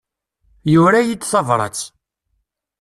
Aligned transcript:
Yura-iyi-d 0.73 1.23
tabrat. 1.25 1.79